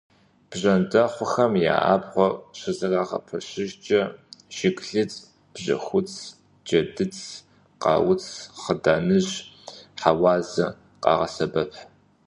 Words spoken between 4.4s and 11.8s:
жыглыц, бжьэхуц, джэдыц, къауц, хъыданыжь, хьэуазэ къагъэсэбэп.